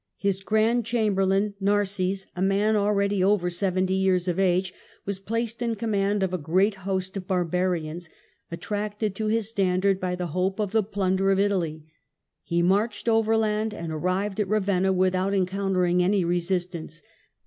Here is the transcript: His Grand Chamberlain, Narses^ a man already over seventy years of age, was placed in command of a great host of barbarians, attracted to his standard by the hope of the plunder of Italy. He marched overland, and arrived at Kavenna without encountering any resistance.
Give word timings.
His 0.17 0.41
Grand 0.41 0.83
Chamberlain, 0.83 1.53
Narses^ 1.61 2.25
a 2.35 2.41
man 2.41 2.75
already 2.75 3.23
over 3.23 3.51
seventy 3.51 3.93
years 3.93 4.27
of 4.27 4.39
age, 4.39 4.73
was 5.05 5.19
placed 5.19 5.61
in 5.61 5.75
command 5.75 6.23
of 6.23 6.33
a 6.33 6.39
great 6.39 6.73
host 6.73 7.15
of 7.17 7.27
barbarians, 7.27 8.09
attracted 8.49 9.13
to 9.17 9.27
his 9.27 9.49
standard 9.51 9.99
by 9.99 10.15
the 10.15 10.25
hope 10.33 10.59
of 10.59 10.71
the 10.71 10.81
plunder 10.81 11.29
of 11.29 11.39
Italy. 11.39 11.83
He 12.41 12.63
marched 12.63 13.07
overland, 13.07 13.75
and 13.75 13.91
arrived 13.93 14.39
at 14.39 14.49
Kavenna 14.49 14.91
without 14.91 15.35
encountering 15.35 16.01
any 16.01 16.25
resistance. 16.25 17.03